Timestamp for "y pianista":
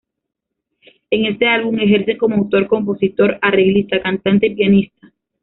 4.47-5.13